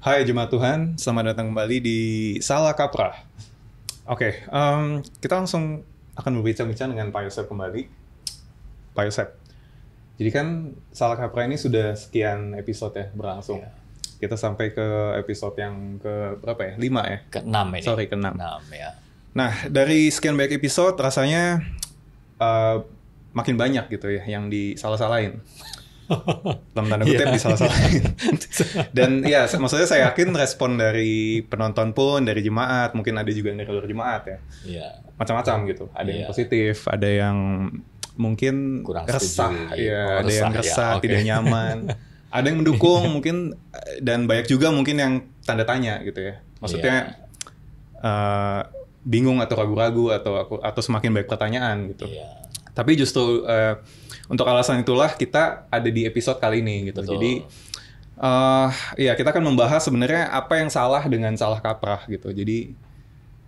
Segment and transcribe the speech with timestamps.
[0.00, 1.98] Hai jemaat Tuhan, selamat datang kembali di
[2.40, 3.20] Salah Kaprah.
[4.08, 5.84] Oke, em, kita langsung
[6.16, 7.84] akan berbincang-bincang dengan Pak Yosef kembali.
[8.96, 9.28] Pak Yosef,
[10.16, 13.60] jadi kan Salah Kaprah ini sudah sekian episode ya berlangsung.
[13.60, 13.76] Iya.
[14.24, 16.72] Kita sampai ke episode yang ke berapa ya?
[16.80, 17.20] Lima ya?
[17.28, 17.84] Keenam ini.
[17.84, 18.40] Sorry, keenam.
[18.40, 18.96] Enam ya.
[19.36, 21.60] Nah, dari sekian banyak episode, rasanya
[22.40, 22.76] eh,
[23.36, 25.44] makin banyak gitu ya yang disalah-salahin.
[26.70, 27.32] Dalam tanda kutip Iya.
[27.32, 28.02] disalah-salahin.
[28.96, 33.58] Dan ya, maksudnya saya yakin respon dari penonton pun, dari jemaat, mungkin ada juga yang
[33.58, 34.38] dari luar jemaat ya.
[34.64, 34.86] Iya.
[35.14, 35.84] Macam-macam gitu.
[35.90, 36.28] Ada yang Iya.
[36.28, 37.36] positif, ada yang
[38.14, 39.78] mungkin Kurang resah, setuju.
[39.78, 41.02] ya, Oh, ada yang resah, ya, resah, oke.
[41.02, 41.76] tidak nyaman.
[42.36, 43.36] ada yang mendukung mungkin
[43.98, 46.38] dan banyak juga mungkin yang tanda tanya gitu ya.
[46.58, 47.16] Maksudnya
[47.96, 48.60] eh,
[49.00, 52.04] bingung atau ragu-ragu atau aku- atau semakin banyak pertanyaan gitu.
[52.06, 52.28] Iya.
[52.80, 53.76] Tapi justru eh,
[54.32, 57.04] untuk alasan itulah kita ada di episode kali ini gitu.
[57.04, 57.12] Betul.
[57.20, 57.32] Jadi
[58.20, 62.32] eh ya kita akan membahas sebenarnya apa yang salah dengan salah kaprah gitu.
[62.32, 62.72] Jadi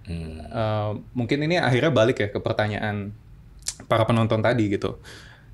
[0.03, 0.43] Hmm.
[0.43, 3.15] eh, mungkin ini akhirnya balik ya ke pertanyaan
[3.87, 4.99] para penonton tadi gitu.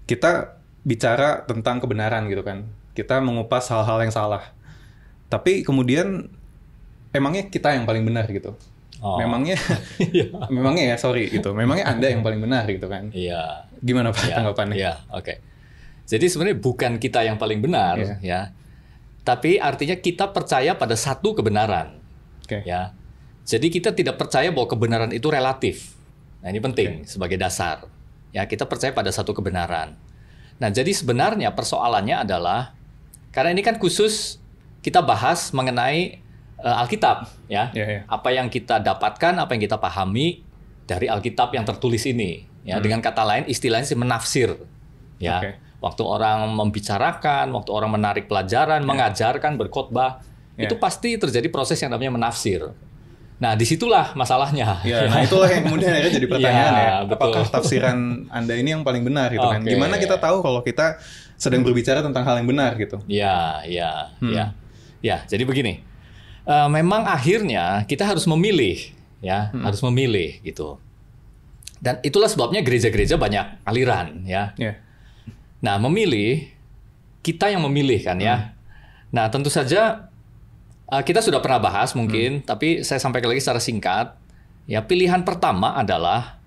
[0.08, 0.56] Kita
[0.88, 2.64] bicara tentang kebenaran gitu kan.
[2.96, 4.56] Kita mengupas hal-hal yang salah.
[5.28, 6.32] Tapi kemudian
[7.12, 8.56] emangnya kita yang paling benar gitu.
[8.98, 9.14] Oh.
[9.16, 9.54] Memangnya
[10.02, 10.50] Iya.
[10.50, 11.54] memangnya ya sorry gitu.
[11.54, 13.14] Memangnya Anda yang paling benar gitu kan.
[13.14, 13.70] Iya.
[13.78, 14.34] Gimana Pak Iya.
[14.42, 14.74] tanggapannya?
[14.74, 15.34] Iya, oke.
[16.08, 18.14] Jadi sebenarnya bukan kita yang paling benar Iya.
[18.20, 18.40] ya.
[19.22, 22.00] Tapi artinya kita percaya pada satu kebenaran
[22.42, 22.64] Oke.
[22.64, 22.96] ya.
[23.44, 25.96] Jadi kita tidak percaya bahwa kebenaran itu relatif.
[26.44, 27.88] Nah, ini penting sebagai dasar.
[28.30, 29.96] Ya, kita percaya pada satu kebenaran.
[30.60, 32.76] Nah, jadi sebenarnya persoalannya adalah
[33.32, 34.36] karena ini kan khusus
[34.80, 36.20] kita bahas mengenai
[36.58, 37.70] eh, Alkitab, ya.
[37.70, 38.00] Iya, iya.
[38.06, 40.42] Apa yang kita dapatkan, apa yang kita pahami
[40.84, 42.78] dari Alkitab yang tertulis ini, ya.
[42.78, 42.84] Hmm.
[42.84, 44.54] Dengan kata lain istilahnya sih menafsir.
[45.18, 45.38] Ya.
[45.38, 45.50] Oke.
[45.78, 50.22] Waktu orang membicarakan, waktu orang menarik pelajaran, mengajarkan, berkhotbah,
[50.58, 50.66] Ya.
[50.66, 52.74] itu pasti terjadi proses yang namanya menafsir.
[53.38, 54.82] Nah, di situlah masalahnya.
[54.82, 56.94] Ya, nah itulah yang kemudian akhirnya jadi pertanyaan ya.
[57.06, 57.30] betul.
[57.30, 59.62] Apakah tafsiran Anda ini yang paling benar gitu kan?
[59.62, 59.70] Oke.
[59.70, 60.98] Gimana kita tahu kalau kita
[61.38, 62.98] sedang berbicara tentang hal yang benar gitu?
[63.06, 64.34] Ya, ya, Hmm.
[64.34, 64.44] ya,
[64.98, 65.22] ya.
[65.30, 65.78] Jadi begini,
[66.48, 68.80] Eh, memang akhirnya kita harus memilih,
[69.20, 69.68] ya, Hmm.
[69.68, 70.80] harus memilih gitu.
[71.76, 74.56] Dan itulah sebabnya gereja-gereja banyak aliran, ya.
[74.56, 74.80] Ya.
[75.60, 76.48] Nah, memilih
[77.20, 78.36] kita yang memilih kan ya.
[78.36, 78.48] Hmm.
[79.12, 80.08] Nah, tentu saja
[80.88, 82.08] eh, kita sudah pernah bahas Hmm.
[82.08, 84.16] mungkin, tapi saya sampaikan lagi secara singkat.
[84.64, 86.40] Ya, pilihan pertama adalah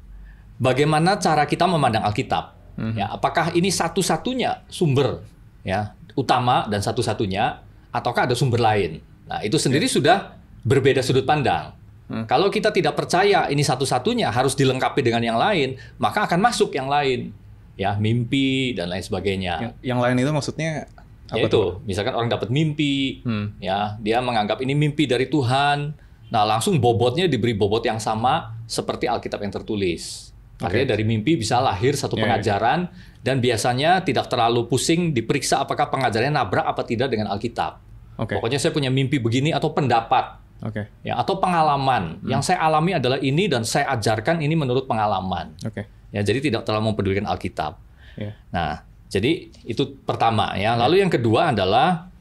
[0.58, 2.58] bagaimana cara kita memandang Alkitab.
[2.74, 2.98] Hmm.
[2.98, 5.22] Ya, apakah ini satu-satunya sumber
[5.62, 7.62] ya utama dan satu-satunya,
[7.94, 9.06] ataukah ada sumber lain?
[9.32, 11.72] Nah, itu sendiri sudah berbeda sudut pandang.
[12.12, 12.28] Hmm.
[12.28, 16.92] Kalau kita tidak percaya ini satu-satunya harus dilengkapi dengan yang lain, maka akan masuk yang
[16.92, 17.32] lain,
[17.80, 19.54] ya mimpi dan lain sebagainya.
[19.64, 20.92] Yang, yang lain itu maksudnya
[21.32, 21.80] apa Ya tuh?
[21.80, 23.56] itu, misalkan orang dapat mimpi, Hmm.
[23.64, 25.96] ya dia menganggap ini mimpi dari Tuhan.
[26.28, 30.36] Nah, langsung bobotnya diberi bobot yang sama seperti Alkitab yang tertulis.
[30.60, 32.24] Artinya dari mimpi bisa lahir satu Ya, ya.
[32.28, 32.80] pengajaran
[33.24, 37.80] dan biasanya tidak terlalu pusing diperiksa apakah pengajarannya nabrak apa tidak dengan Alkitab.
[38.22, 38.38] Oke.
[38.38, 40.86] Pokoknya saya punya mimpi begini atau pendapat Oke.
[41.02, 42.22] ya atau pengalaman.
[42.22, 42.30] Hmm.
[42.30, 45.58] Yang saya alami adalah ini dan saya ajarkan ini menurut pengalaman.
[45.66, 45.90] Oke.
[46.14, 47.82] Ya, jadi tidak terlalu mempedulikan Alkitab.
[48.20, 48.38] Ya.
[48.54, 50.78] Nah, jadi itu pertama ya.
[50.78, 52.12] Lalu yang kedua adalah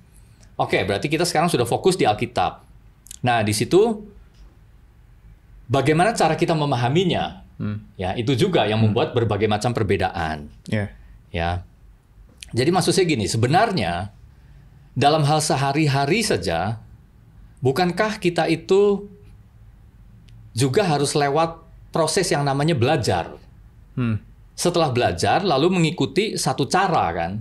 [0.56, 2.64] oke, berarti kita sekarang sudah fokus di Alkitab.
[3.20, 4.08] Nah, di situ
[5.68, 7.44] bagaimana cara kita memahaminya?
[7.60, 7.92] Hmm.
[8.00, 10.88] Ya, itu juga yang membuat berbagai macam perbedaan, Ya.
[11.28, 11.50] ya.
[12.56, 14.08] Jadi maksud saya gini, sebenarnya
[15.00, 16.84] dalam hal sehari-hari saja
[17.64, 19.08] bukankah kita itu
[20.52, 21.56] juga harus lewat
[21.88, 23.40] proses yang namanya belajar?
[23.90, 24.22] Hmm.
[24.54, 27.32] setelah belajar lalu mengikuti satu cara kan.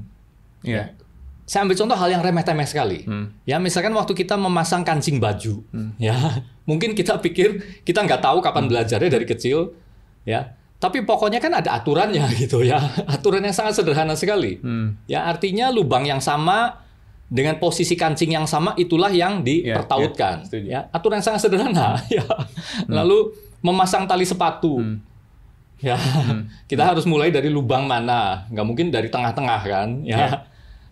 [0.64, 0.96] Ya.
[1.44, 3.04] Saya ambil contoh hal yang remeh-temeh sekali.
[3.04, 3.36] Hmm.
[3.44, 5.60] Ya misalkan waktu kita memasang kancing baju,
[6.00, 6.16] ya
[6.70, 9.76] mungkin kita pikir kita nggak tahu kapan belajarnya dari kecil,
[10.24, 10.56] ya.
[10.80, 14.64] Tapi pokoknya kan ada aturannya gitu ya, aturan yang sangat sederhana sekali.
[14.64, 14.96] Hmm.
[15.04, 16.88] Ya artinya lubang yang sama
[17.30, 20.50] dengan posisi kancing yang sama itulah yang Ya, ya, dipertautkan.
[20.50, 20.66] setuju.
[20.66, 22.02] ya, aturan yang sangat sederhana.
[22.10, 22.26] ya.
[22.90, 24.82] Lalu memasang tali sepatu.
[24.82, 24.98] Hmm.
[25.80, 25.96] Ya,
[26.70, 28.50] kita harus mulai dari lubang mana?
[28.50, 29.90] Nggak mungkin dari tengah-tengah kan?
[30.04, 30.18] Ya.
[30.18, 30.30] Ya.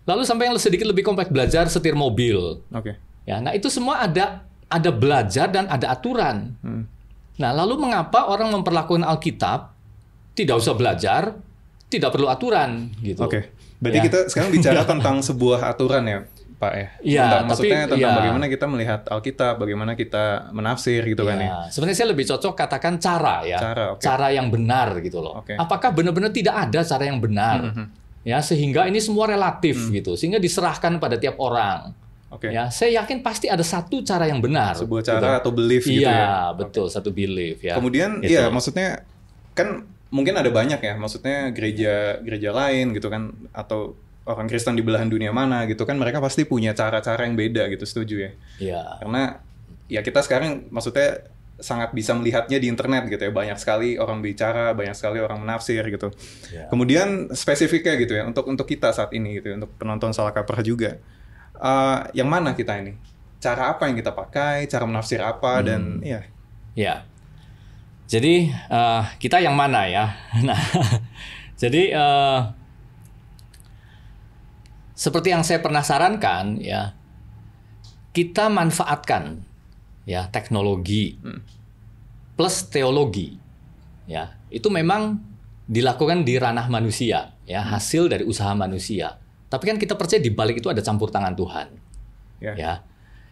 [0.08, 2.64] Lalu sampai yang sedikit lebih kompleks belajar setir mobil.
[2.72, 2.96] Oke.
[3.28, 6.56] Ya, nah itu semua ada ada belajar dan ada aturan.
[6.64, 6.88] Hmm.
[7.36, 9.70] Nah, lalu mengapa orang memperlakukan Alkitab
[10.32, 11.36] tidak usah belajar,
[11.86, 13.20] tidak perlu aturan gitu?
[13.22, 13.52] Oke.
[13.78, 14.04] Berarti Ya.
[14.04, 16.18] kita sekarang bicara tentang sebuah aturan ya,
[16.54, 16.86] Pak ya.
[16.98, 18.18] Iya, Tentang, tapi- maksudnya tentang iya.
[18.18, 21.46] bagaimana kita melihat Alkitab, bagaimana kita menafsir gitu kan ya.
[21.46, 24.02] Ya, sebenarnya saya lebih cocok katakan cara ya, Cara, oke.
[24.34, 25.38] yang benar gitu loh.
[25.38, 25.54] Oke.
[25.54, 27.62] Apakah benar-benar tidak ada cara yang benar?
[27.70, 27.84] Mhm.
[28.26, 29.94] Ya, sehingga ini semua relatif Hmm.
[29.94, 31.94] gitu, sehingga diserahkan pada tiap orang.
[32.28, 32.52] Oke.
[32.52, 34.76] Ya, saya yakin pasti ada satu cara yang benar.
[34.76, 35.10] Sebuah gitu.
[35.14, 36.52] cara atau belief gitu Iya, ya.
[36.52, 37.72] betul, satu belief ya.
[37.72, 38.34] Kemudian Gitu.
[38.34, 39.06] iya maksudnya
[39.54, 43.92] kan mungkin ada banyak ya, maksudnya gereja gereja lain gitu kan atau
[44.28, 47.84] orang Kristen di belahan dunia mana gitu kan mereka pasti punya cara-cara yang beda gitu,
[47.84, 48.30] setuju ya.
[48.60, 48.82] Iya.
[49.00, 49.22] Karena
[49.88, 51.24] ya kita sekarang maksudnya
[51.58, 55.82] sangat bisa melihatnya di internet gitu ya, banyak sekali orang bicara, banyak sekali orang menafsir
[55.88, 56.12] gitu.
[56.52, 56.70] Iya.
[56.70, 60.62] Kemudian spesifiknya gitu ya untuk untuk kita saat ini gitu ya, untuk penonton salah kaprah
[60.62, 60.96] juga.
[61.58, 62.94] Eh, yang mana kita ini?
[63.42, 66.22] Cara apa yang kita pakai, cara menafsir apa dan ya
[66.78, 67.02] Ya.
[68.08, 70.16] Jadi eh, kita yang mana ya?
[70.48, 70.56] Nah,
[71.60, 72.40] jadi eh,
[74.96, 76.96] seperti yang saya pernah sarankan ya,
[78.16, 79.44] kita manfaatkan
[80.08, 81.20] ya teknologi
[82.32, 83.36] plus teologi
[84.08, 85.20] ya itu memang
[85.68, 89.20] dilakukan di ranah manusia ya hasil dari usaha manusia.
[89.48, 91.68] Tapi kan kita percaya di balik itu ada campur tangan Tuhan
[92.40, 92.52] ya.
[92.56, 92.72] ya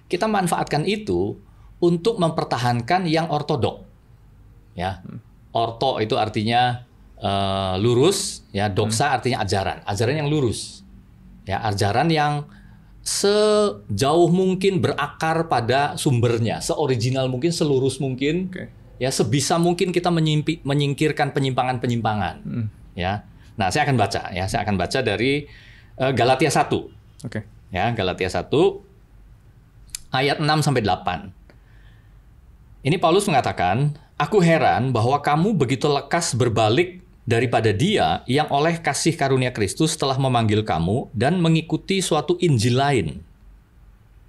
[0.06, 1.38] kita manfaatkan itu
[1.82, 3.84] untuk mempertahankan yang ortodok
[4.76, 5.00] ya.
[5.56, 6.84] Orto itu artinya
[7.16, 8.68] eh, lurus ya.
[8.68, 9.80] Doksa artinya ajaran.
[9.88, 10.84] Ajaran yang lurus.
[11.48, 12.44] Ya ajaran yang
[13.06, 18.52] sejauh mungkin berakar pada sumbernya seoriginal mungkin selurus mungkin.
[18.52, 18.68] Oke.
[18.96, 22.36] ya sebisa mungkin kita menyimpi- menyingkirkan penyimpangan-penyimpangan.
[22.44, 22.66] Hmm.
[22.96, 23.24] ya.
[23.56, 24.44] Nah saya akan baca ya.
[24.50, 25.48] Saya akan baca dari
[25.96, 27.40] eh, Galatia 1 Oke.
[27.72, 28.52] ya Galatia 1
[30.12, 32.86] ayat 6 sampai 8.
[32.86, 39.12] Ini Paulus mengatakan, "Aku heran bahwa kamu begitu lekas berbalik daripada Dia yang oleh kasih
[39.14, 43.06] karunia Kristus telah memanggil kamu dan mengikuti suatu Injil lain."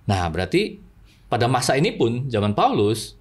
[0.07, 0.79] Nah, berarti
[1.27, 3.15] pada masa ini pun zaman Paulus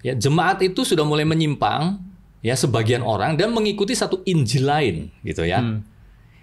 [0.00, 1.98] ya jemaat itu sudah mulai menyimpang
[2.40, 4.96] ya sebagian orang dan mengikuti satu Injil lain
[5.26, 5.84] gitu ya Hmm.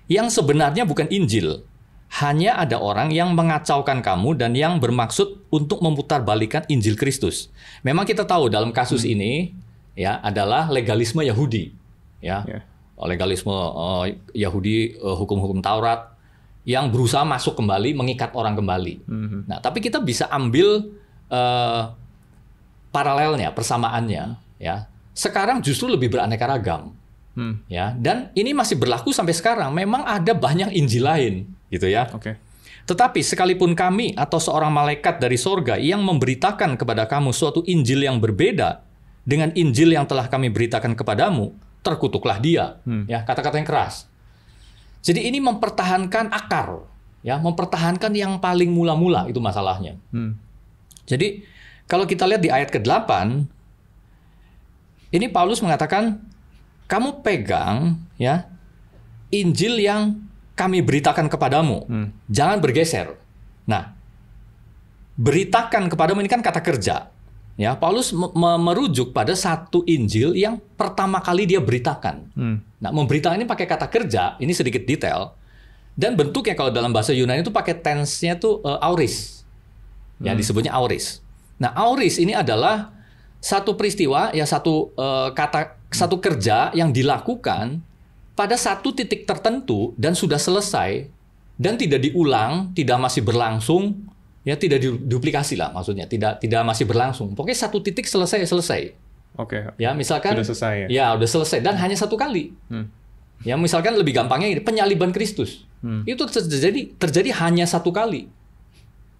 [0.07, 1.66] yang sebenarnya bukan Injil.
[2.07, 7.51] Hanya ada orang yang mengacaukan kamu dan yang bermaksud untuk memutarbalikkan Injil Kristus.
[7.83, 9.51] Memang kita tahu dalam kasus ini
[9.91, 11.75] ya adalah legalisme Yahudi,
[12.23, 12.47] ya.
[12.47, 12.63] Ya.
[12.97, 14.05] Legalisme eh,
[14.47, 16.15] Yahudi eh, hukum-hukum Taurat
[16.63, 19.03] yang berusaha masuk kembali mengikat orang kembali.
[19.03, 19.39] Mhm.
[19.51, 20.87] Nah, tapi kita bisa ambil
[21.27, 21.83] eh,
[22.89, 24.87] paralelnya, persamaannya, ya.
[25.11, 26.95] Sekarang justru lebih beraneka ragam
[27.37, 27.61] Hmm.
[27.69, 32.35] ya dan ini masih berlaku sampai sekarang memang ada banyak Injil lain gitu ya Oke.
[32.87, 38.19] tetapi sekalipun kami atau seorang malaikat dari sorga yang memberitakan kepada kamu suatu Injil yang
[38.19, 38.83] berbeda
[39.27, 41.51] dengan Injil yang telah kami beritakan kepadamu
[41.83, 43.03] terkutuklah dia Hmm.
[43.07, 44.07] ya kata-kata yang keras
[45.03, 46.83] jadi ini mempertahankan akar
[47.23, 50.39] ya mempertahankan yang paling mula-mula itu masalahnya Hmm.
[51.07, 51.43] jadi
[51.87, 53.11] kalau kita lihat di ayat ke-8
[55.07, 56.19] ini Paulus mengatakan
[56.87, 58.47] kamu pegang ya
[59.31, 60.26] Injil yang
[60.57, 61.85] kami beritakan kepadamu.
[61.85, 62.07] Hmm.
[62.25, 63.13] Jangan bergeser.
[63.69, 63.93] Nah,
[65.13, 67.13] beritakan kepadamu ini kan kata kerja.
[67.57, 72.29] Ya, Paulus me- me- merujuk pada satu Injil yang pertama kali dia beritakan.
[72.33, 72.57] Hmm.
[72.81, 75.33] Nah, memberitakan ini pakai kata kerja, ini sedikit detail.
[75.97, 79.45] Dan bentuknya kalau dalam bahasa Yunani itu pakai tense-nya tuh eh, auris.
[80.21, 81.21] Ya, disebutnya auris.
[81.61, 82.93] Nah, auris ini adalah
[83.37, 87.81] satu peristiwa ya satu eh, kata satu kerja yang dilakukan
[88.37, 91.09] pada satu titik tertentu dan sudah selesai
[91.57, 94.05] dan tidak diulang, tidak masih berlangsung,
[94.45, 97.33] ya tidak diduplikasi lah maksudnya, tidak tidak masih berlangsung.
[97.33, 98.93] Pokoknya satu titik selesai selesai.
[99.41, 99.73] Oke.
[99.81, 100.87] Ya, misalkan Sudah selesai ya?
[100.87, 102.53] Ya, udah selesai dan hanya satu kali.
[102.69, 102.93] Hmm.
[103.41, 105.65] Ya, misalkan lebih gampangnya ini, penyaliban Kristus.
[105.81, 106.05] Hmm.
[106.05, 108.29] Itu terjadi terjadi hanya satu kali.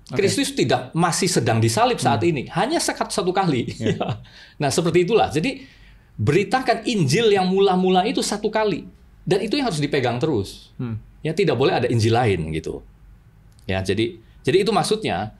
[0.08, 2.32] Kristus tidak masih sedang disalib saat Hmm.
[2.32, 3.66] ini, hanya sekat satu kali.
[3.82, 4.22] Ya.
[4.62, 5.30] nah, seperti itulah.
[5.34, 5.66] Jadi
[6.18, 8.97] beritakan Injil yang mula-mula itu satu kali
[9.28, 10.72] dan itu yang harus dipegang terus.
[10.80, 10.98] Hmm.
[11.20, 12.80] Ya, tidak boleh ada Injil lain gitu.
[13.68, 15.36] Ya, jadi jadi itu maksudnya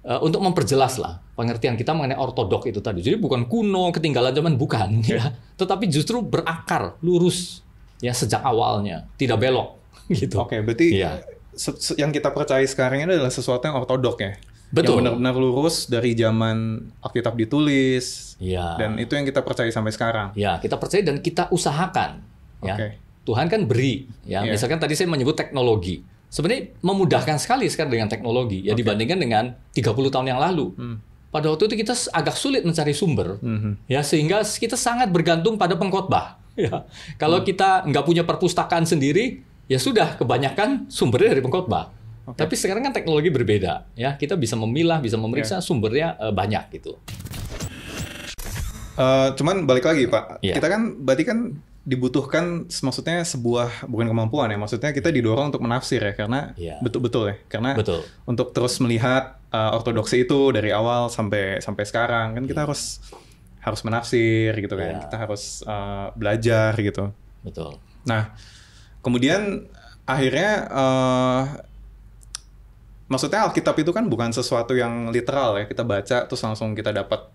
[0.00, 3.04] eh, untuk memperjelas lah pengertian kita mengenai ortodok itu tadi.
[3.04, 5.28] Jadi bukan kuno, ketinggalan zaman bukan, ya.
[5.54, 7.60] Tetapi justru berakar, lurus,
[8.00, 9.76] ya sejak awalnya, tidak belok,
[10.16, 10.40] gitu.
[10.40, 11.20] Oke, berarti Iya.
[11.52, 14.32] se- se- yang kita percaya sekarang ini adalah sesuatu yang ortodok ya.
[14.66, 14.98] Betul.
[14.98, 16.56] Yang benar-benar lurus dari zaman
[16.98, 18.74] Alkitab ditulis Ya.
[18.74, 20.32] dan itu yang kita percaya sampai sekarang.
[20.32, 22.24] Ya, kita percaya dan kita usahakan.
[22.64, 22.74] Ya.
[22.74, 22.88] Oke.
[23.26, 24.06] Tuhan kan beri.
[24.22, 24.54] Ya, Iya.
[24.54, 26.06] misalkan tadi saya menyebut teknologi.
[26.26, 28.82] Sebenarnya memudahkan sekali sekarang dengan teknologi ya Oke.
[28.82, 30.70] dibandingkan dengan 30 tahun yang lalu.
[30.74, 30.96] Hmm.
[31.28, 33.36] Pada waktu itu kita agak sulit mencari sumber.
[33.38, 33.86] Mhm.
[33.86, 36.38] Ya, sehingga kita sangat bergantung pada pengkhotbah.
[36.56, 36.88] Ya.
[37.16, 37.44] Kalau Hmm.
[37.44, 41.92] kita nggak punya perpustakaan sendiri, ya sudah kebanyakan sumbernya dari pengkhotbah.
[42.24, 42.40] Oke.
[42.40, 46.96] Tapi sekarang kan teknologi berbeda, ya kita bisa memilah, bisa memeriksa sumbernya eh, banyak gitu.
[48.96, 50.56] Eh, cuman balik lagi Pak, Iya.
[50.56, 51.38] kita kan berarti kan
[51.86, 56.82] dibutuhkan maksudnya sebuah bukan kemampuan ya maksudnya kita didorong untuk menafsir ya karena Iya.
[56.82, 58.02] betul-betul ya karena Betul.
[58.26, 62.98] untuk terus melihat uh, ortodoksi itu dari awal sampai sampai sekarang kan kita harus
[63.62, 65.02] harus menafsir gitu kan Iya.
[65.06, 67.14] kita harus uh, belajar gitu
[67.46, 67.78] Betul.
[68.02, 68.34] nah
[69.06, 69.70] kemudian
[70.02, 71.42] akhirnya uh,
[73.06, 77.30] maksudnya Alkitab itu kan bukan sesuatu yang literal ya kita baca terus langsung kita dapat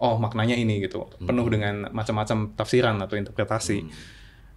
[0.00, 1.06] oh maknanya ini gitu.
[1.20, 3.84] Penuh dengan macam-macam tafsiran atau interpretasi.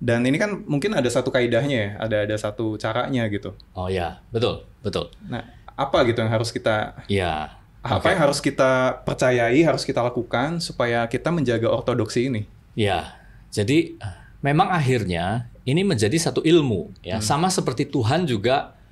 [0.04, 3.56] Dan ini kan mungkin ada satu kaidahnya ya ada ada satu caranya gitu.
[3.72, 5.08] Oh ya, betul, betul.
[5.32, 7.56] nah apa gitu yang harus kita Ya.
[7.84, 12.48] apa yang harus kita percayai harus kita lakukan supaya kita menjaga ortodoksi ini?
[12.76, 13.16] Ya.
[13.52, 13.96] Jadi
[14.44, 18.83] memang akhirnya ini menjadi satu ilmu ya, sama seperti Tuhan juga eh,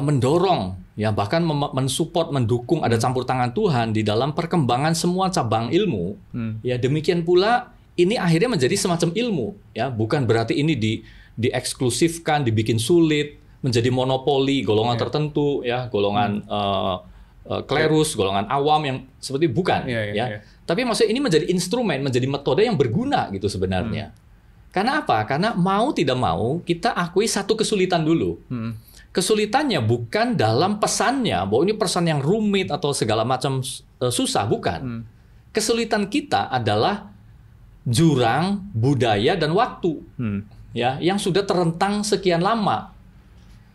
[0.00, 6.16] mendorong ya bahkan mensupport mendukung ada campur tangan Tuhan di dalam perkembangan semua cabang ilmu.
[6.32, 6.52] Hmm.
[6.64, 9.46] Ya demikian pula ini akhirnya menjadi semacam ilmu
[9.76, 10.92] ya, bukan berarti ini di
[11.32, 16.96] dieksklusifkan, dibikin sulit, menjadi monopoli golongan tertentu ya, golongan eh,
[17.48, 20.26] eh, klerus, golongan awam yang seperti bukan Iya, iya, ya.
[20.36, 20.38] iya.
[20.62, 24.14] Tapi maksudnya ini menjadi instrumen, menjadi metode yang berguna gitu sebenarnya.
[24.72, 25.20] Karena apa?
[25.28, 28.40] Karena mau tidak mau kita akui satu kesulitan dulu.
[28.48, 28.72] Hmm.
[29.12, 33.60] Kesulitannya bukan dalam pesannya bahwa ini pesan yang rumit atau segala macam
[34.00, 34.80] eh, susah, bukan.
[34.80, 35.02] Hmm.
[35.52, 37.12] Kesulitan kita adalah
[37.84, 40.48] jurang budaya dan waktu Hmm.
[40.72, 42.91] ya yang sudah terentang sekian lama.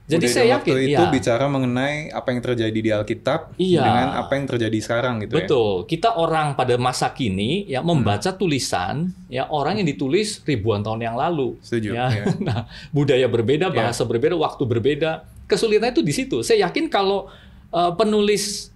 [0.07, 3.83] Jadi Budaya saya waktu yakin itu ya, bicara mengenai apa yang terjadi di Alkitab Iya.
[3.83, 5.43] dengan apa yang terjadi sekarang gitu ya.
[5.43, 5.73] Betul.
[5.83, 11.19] Kita orang pada masa kini ya membaca tulisan ya orang yang ditulis ribuan tahun yang
[11.19, 11.59] lalu.
[11.59, 12.07] Setuju, Ya.
[12.07, 12.23] iya.
[12.47, 15.27] Nah, budaya berbeda, bahasa berbeda, waktu berbeda.
[15.43, 16.37] Kesulitannya itu di situ.
[16.39, 17.27] Saya yakin kalau
[17.75, 18.71] eh, penulis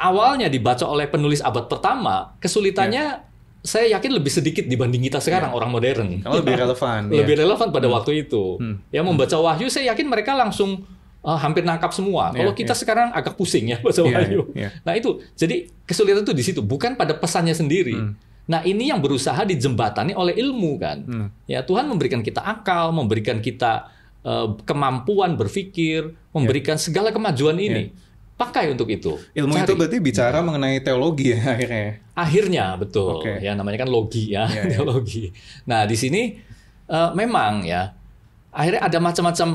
[0.00, 3.29] awalnya dibaca oleh penulis abad pertama, kesulitannya
[3.60, 6.24] saya yakin lebih sedikit dibanding kita sekarang orang modern.
[6.24, 7.00] Kalau lebih relevan.
[7.12, 7.20] ya.
[7.20, 8.56] lebih relevan pada waktu itu.
[8.56, 8.80] Hmm.
[8.88, 10.88] Ya membaca wahyu saya yakin mereka langsung
[11.20, 12.32] uh, hampir nangkap semua.
[12.32, 14.40] Kalau Iya, kita sekarang agak pusing ya baca Iya, wahyu.
[14.56, 14.68] iya.
[14.80, 17.96] Nah itu jadi kesulitan itu di situ, bukan pada pesannya sendiri.
[17.96, 18.16] Hmm.
[18.48, 20.98] Nah ini yang berusaha dijembatani oleh ilmu kan.
[21.04, 21.28] Hmm.
[21.44, 23.92] Ya Tuhan memberikan kita akal, memberikan kita
[24.24, 27.92] uh, kemampuan berpikir, memberikan segala kemajuan ini.
[28.40, 29.20] Pakai untuk itu.
[29.36, 29.68] Ilmu Cari.
[29.68, 32.00] itu berarti bicara mengenai teologi ya akhirnya.
[32.16, 33.36] Akhirnya betul, Oke.
[33.38, 34.72] ya namanya kan logi ya, Iya, iya.
[34.72, 35.28] teologi.
[35.68, 36.40] Nah di sini
[36.88, 37.92] eh, memang ya,
[38.48, 39.48] akhirnya ada macam-macam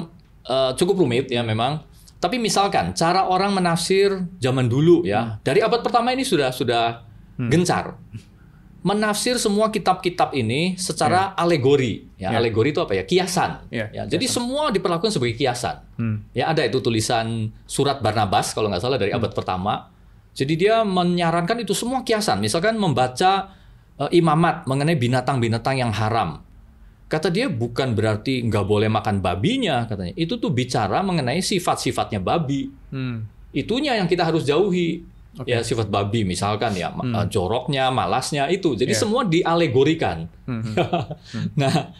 [0.45, 1.81] eh, cukup rumit ya memang.
[2.15, 5.09] Tapi misalkan cara orang menafsir zaman dulu Hmm.
[5.09, 7.01] ya, dari abad pertama ini sudah sudah
[7.37, 7.97] gencar
[8.85, 12.05] menafsir semua kitab-kitab ini secara alegori.
[12.21, 12.37] Ya, Iya.
[12.37, 13.01] alegori itu apa ya?
[13.01, 13.65] Kiasan.
[13.73, 15.81] Iya, ya, jadi semua diperlakukan sebagai kiasan.
[15.97, 16.21] Hmm.
[16.37, 19.89] Ya ada itu tulisan surat Barnabas kalau nggak salah dari abad pertama.
[20.37, 22.37] Jadi dia menyarankan itu semua kiasan.
[22.37, 23.57] Misalkan membaca
[23.97, 26.45] eh, imamat mengenai binatang-binatang yang haram.
[27.09, 30.13] Kata dia bukan berarti nggak boleh makan babinya katanya.
[30.13, 32.69] Itu tuh bicara mengenai sifat-sifatnya babi.
[32.93, 33.25] Hmm.
[33.49, 35.01] Itunya yang kita harus jauhi.
[35.43, 38.79] Ya sifat babi misalkan ya eh, joroknya, malasnya itu.
[38.79, 39.01] Jadi Iya.
[39.03, 40.31] semua dialegorikan.
[40.47, 40.63] Hmm.
[41.59, 41.91] nah,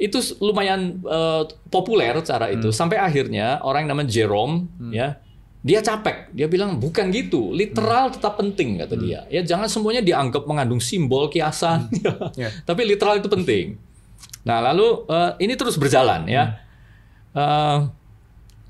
[0.00, 2.72] itu lumayan eh, populer cara itu.
[2.72, 5.20] Sampai akhirnya orang yang namanya Jerome ya
[5.58, 6.32] dia capek.
[6.32, 7.52] Dia bilang bukan gitu.
[7.52, 9.28] Literal tetap penting kata dia.
[9.28, 11.90] Ya jangan semuanya dianggap mengandung simbol kiasan.
[12.38, 12.48] Ya.
[12.64, 13.76] tapi literal itu penting.
[14.48, 16.56] Nah lalu eh, ini terus berjalan ya.
[17.34, 17.78] Eh,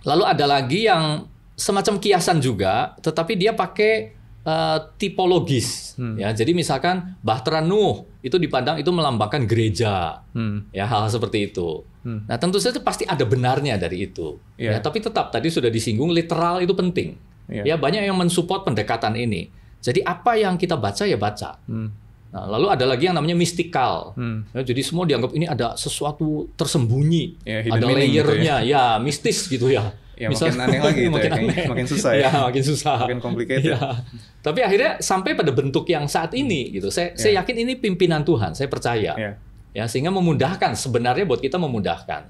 [0.02, 1.28] lalu ada lagi yang
[1.58, 8.78] semacam kiasan juga tetapi dia pakai eh, tipologis ya jadi misalkan Bahtera Nuh itu dipandang
[8.78, 10.70] itu melambangkan gereja Hmm.
[10.70, 11.82] ya hal seperti itu.
[12.06, 12.22] Hmm.
[12.24, 14.38] Nah tentu saja pasti ada benarnya dari itu.
[14.54, 14.70] Iya.
[14.70, 17.18] Ya, tapi tetap tadi sudah disinggung literal itu penting.
[17.50, 17.62] Iya.
[17.64, 19.50] Ya banyak yang mensupport pendekatan ini.
[19.82, 21.58] Jadi apa yang kita baca ya baca.
[21.66, 21.90] Hmm.
[22.28, 24.12] Nah, lalu ada lagi yang namanya mistikal.
[24.14, 24.46] Hmm.
[24.52, 28.84] Ya, jadi semua dianggap ini ada sesuatu tersembunyi, Ya, hidden ada meaning gitu layernya, ya.
[29.00, 29.90] mistis gitu ya.
[30.18, 31.54] Ya, makin aneh lagi ya, makin kayaknya.
[31.54, 31.66] aneh.
[31.70, 32.30] Makin susah ya.
[32.50, 32.96] makin susah.
[33.06, 33.70] Makin complicated.
[33.70, 34.02] Ya.
[34.42, 36.90] Tapi akhirnya sampai pada bentuk yang saat ini gitu.
[36.90, 39.14] Saya saya yakin ini pimpinan Tuhan, saya percaya.
[39.14, 39.32] Ya.
[39.76, 42.26] Ya, sehingga memudahkan sebenarnya buat kita memudahkan.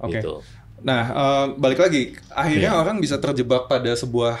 [0.00, 0.16] Oke.
[0.16, 0.40] Gitu.
[0.80, 2.80] Nah, eh, balik lagi, akhirnya Iya.
[2.80, 4.36] orang bisa terjebak pada sebuah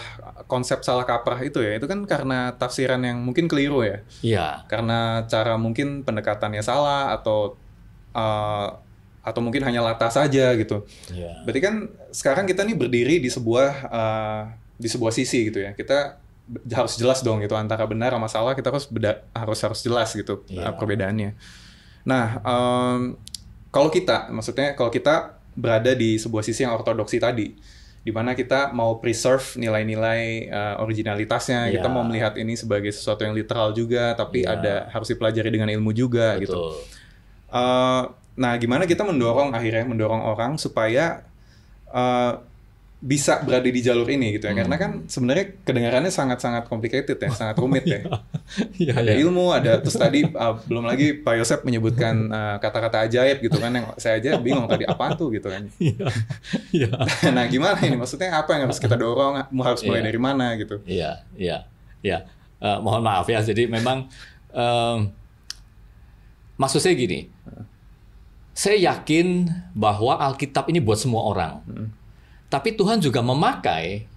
[0.46, 1.76] konsep salah kaprah itu ya.
[1.76, 4.00] Itu kan karena tafsiran yang mungkin keliru ya.
[4.24, 4.46] Iya.
[4.72, 7.60] Karena cara mungkin pendekatannya salah atau
[8.16, 8.68] eh,
[9.26, 10.86] atau mungkin hanya lata saja gitu.
[11.10, 11.42] Iya.
[11.42, 11.74] Berarti kan
[12.14, 14.42] sekarang kita nih berdiri di sebuah eh,
[14.78, 15.74] di sebuah sisi gitu ya.
[15.74, 16.22] Kita
[16.70, 20.46] harus jelas dong gitu antara benar sama salah kita harus beda harus harus jelas gitu
[20.46, 20.70] Iya.
[20.70, 21.30] eh, perbedaannya.
[22.06, 23.18] Nah, em,
[23.74, 27.58] kalau kita maksudnya kalau kita berada di sebuah sisi yang ortodoksi tadi
[28.06, 31.94] di mana kita mau preserve nilai-nilai eh, originalitasnya, kita Iya.
[31.98, 34.54] mau melihat ini sebagai sesuatu yang literal juga, tapi Iya.
[34.54, 36.54] ada harus dipelajari dengan ilmu juga gitu.
[36.54, 36.72] Betul.
[38.36, 41.24] Eh, nah gimana kita mendorong akhirnya mendorong orang supaya
[41.88, 42.32] eh,
[42.96, 44.54] bisa berada di jalur ini gitu ya.
[44.56, 48.00] Karena kan sebenarnya kedengarannya sangat-sangat complicated ya, sangat rumit ya.
[48.78, 49.26] Iya, ada iya.
[49.26, 53.74] ilmu, ada terus tadi uh, belum lagi Pak Yosep menyebutkan uh, kata-kata ajaib gitu kan
[53.74, 55.66] yang saya aja bingung tadi apa tuh gitu kan.
[56.76, 56.88] Iya.
[57.36, 60.80] Nah gimana ini maksudnya apa yang harus kita dorong harus mulai dari mana gitu.
[60.86, 61.66] Iya, iya,
[62.00, 62.24] iya.
[62.56, 63.42] Eh, mohon maaf ya.
[63.44, 64.08] Jadi memang
[64.54, 65.10] em,
[66.56, 67.28] maksud saya gini.
[68.56, 71.60] Saya yakin bahwa Alkitab ini buat semua orang.
[72.48, 74.08] Tapi Tuhan juga memakai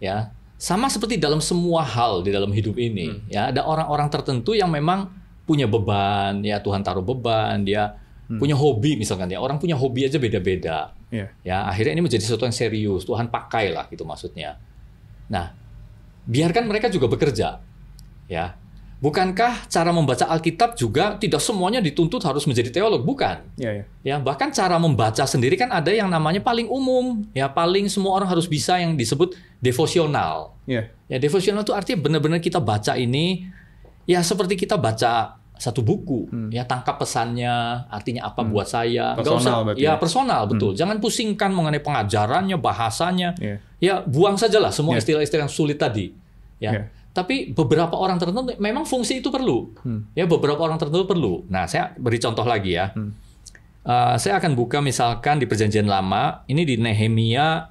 [0.00, 4.70] ya sama seperti dalam semua hal di dalam hidup ini ya ada orang-orang tertentu yang
[4.70, 5.10] memang
[5.42, 7.98] punya beban ya Tuhan taruh beban dia
[8.38, 10.96] punya hobi misalkan ya orang punya hobi aja beda-beda.
[11.12, 11.28] Iya.
[11.44, 14.56] ya akhirnya ini menjadi sesuatu yang serius Tuhan pakai lah gitu maksudnya.
[15.28, 15.52] Nah
[16.24, 17.60] biarkan mereka juga bekerja
[18.30, 18.56] ya
[19.02, 23.02] bukankah cara membaca Alkitab juga tidak semuanya dituntut harus menjadi teolog?
[23.02, 23.42] Bukan.
[23.58, 23.84] Iya, iya.
[24.06, 27.26] ya bahkan cara membaca sendiri kan ada yang namanya paling umum.
[27.34, 30.54] Ya paling semua orang harus bisa yang disebut devosional.
[30.62, 30.86] Iya.
[31.10, 33.50] ya devosional itu artinya benar-benar kita baca ini
[34.06, 36.30] ya seperti kita baca satu buku.
[36.54, 39.18] Ya tangkap pesannya artinya apa buat saya.
[39.18, 39.78] Personal usah.
[39.78, 39.98] ya ya?
[39.98, 40.78] personal betul.
[40.78, 43.34] Jangan pusingkan mengenai pengajarannya bahasanya.
[43.42, 43.56] Iya.
[43.82, 45.02] ya buang sajalah semua Iya.
[45.02, 46.14] istilah-istilah yang sulit tadi.
[46.62, 46.70] Ya.
[46.70, 46.82] Iya.
[47.12, 49.68] Tapi beberapa orang tertentu memang fungsi itu perlu.
[49.84, 50.08] Hmm.
[50.16, 51.44] ya beberapa orang tertentu perlu.
[51.52, 52.92] Nah saya beri contoh lagi ya.
[53.82, 57.66] Uh, saya akan buka misalkan di perjanjian lama ini di Nehemia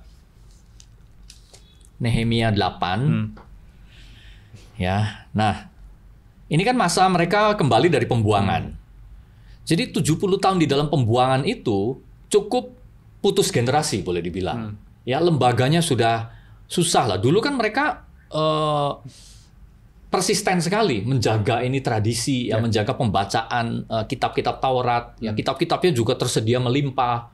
[2.04, 5.72] Nehemia 8 ya nah
[6.52, 8.76] ini kan masa mereka kembali dari pembuangan.
[9.64, 11.96] Jadi 70 tahun di dalam pembuangan itu
[12.28, 12.76] cukup
[13.24, 14.76] putus generasi boleh dibilang.
[15.08, 16.28] Ya lembaganya sudah
[16.68, 17.18] susah lah.
[17.24, 18.92] Dulu kan mereka eh,
[20.12, 25.16] persisten sekali menjaga ini tradisi ya, menjaga pembacaan eh, kitab-kitab Taurat.
[25.20, 27.30] Ya kitab-kitabnya juga tersedia melimpah.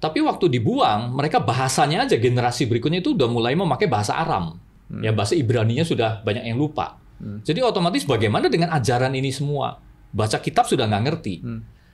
[0.00, 4.56] Tapi waktu dibuang mereka bahasanya aja generasi berikutnya itu udah mulai memakai bahasa Aram.
[5.04, 6.98] Ya bahasa Ibraninya sudah banyak yang lupa.
[7.20, 9.76] Jadi otomatis bagaimana dengan ajaran ini semua?
[10.10, 11.34] Baca kitab sudah nggak ngerti.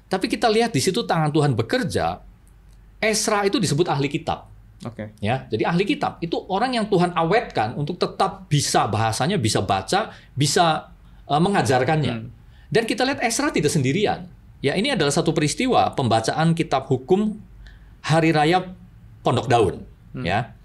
[0.07, 2.23] Tapi kita lihat di situ tangan Tuhan bekerja
[3.03, 4.49] Esra itu disebut ahli kitab
[4.85, 5.17] Oke.
[5.25, 5.49] ya.
[5.49, 10.93] Jadi ahli kitab itu orang yang Tuhan awetkan untuk tetap bisa bahasanya, bisa baca, bisa
[11.25, 12.29] uh, mengajarkannya.
[12.69, 14.29] Dan kita lihat Esra tidak sendirian.
[14.61, 17.39] Ya, ini adalah satu peristiwa pembacaan kitab hukum
[18.05, 18.75] hari raya
[19.23, 19.83] Pondok Daun,
[20.23, 20.57] ya.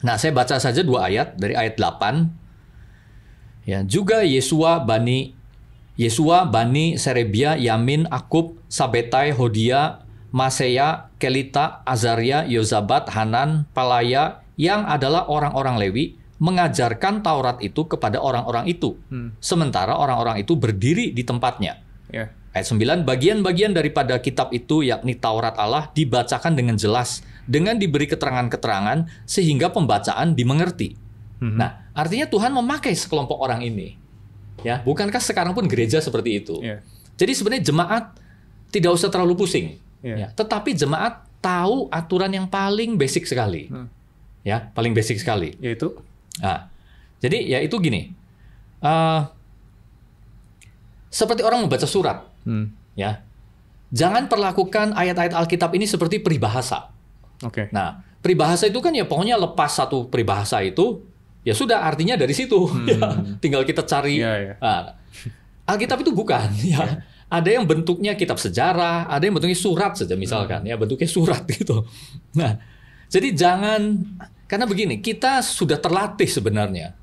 [0.00, 3.68] Nah, saya baca saja dua ayat dari ayat 8.
[3.68, 5.36] Ya, juga Yesua bani
[6.00, 10.00] Yesua bani Serebia, Yamin, Akub, Sabetai, Hodia,
[10.32, 18.64] Maseya, Kelita, Azaria, Yozabat, Hanan, Palaya yang adalah orang-orang Lewi mengajarkan Taurat itu kepada orang-orang
[18.66, 18.96] itu.
[19.44, 21.84] Sementara orang-orang itu berdiri di tempatnya.
[22.08, 22.32] Iya.
[22.50, 29.06] Ayat 9, bagian-bagian daripada kitab itu yakni Taurat Allah dibacakan dengan jelas dengan diberi keterangan-keterangan
[29.28, 30.96] sehingga pembacaan dimengerti.
[31.40, 33.96] Nah, artinya Tuhan memakai sekelompok orang ini.
[34.60, 36.60] Ya, bukankah sekarang pun gereja seperti itu?
[36.60, 36.84] Iya.
[37.16, 38.04] Jadi sebenarnya jemaat
[38.72, 39.80] tidak usah terlalu pusing.
[40.00, 40.16] Iya.
[40.16, 43.68] Ya, tetapi jemaat tahu aturan yang paling basic sekali.
[44.40, 45.56] Ya, paling basic sekali.
[45.60, 45.92] Yaitu
[46.40, 46.72] Nah,
[47.20, 48.16] jadi ya itu gini.
[48.80, 49.20] Eh,
[51.10, 52.72] seperti orang membaca surat, Hmm.
[52.94, 53.20] ya.
[53.90, 56.94] Jangan perlakukan ayat-ayat Alkitab ini seperti peribahasa.
[57.42, 57.68] Oke.
[57.74, 61.02] Nah, peribahasa itu kan ya pokoknya lepas satu peribahasa itu,
[61.42, 62.70] ya sudah artinya dari situ.
[62.86, 63.02] Ya,
[63.42, 64.22] tinggal kita cari.
[64.22, 64.54] Iya, iya.
[64.62, 64.94] Nah,
[65.66, 66.48] Alkitab itu bukan.
[66.72, 67.02] Ya.
[67.30, 70.66] Ada yang bentuknya kitab sejarah, ada yang bentuknya surat saja misalkan.
[70.66, 71.86] Ya bentuknya surat gitu.
[72.34, 72.58] Nah,
[73.06, 74.02] jadi jangan
[74.44, 76.98] karena begini, kita sudah terlatih sebenarnya.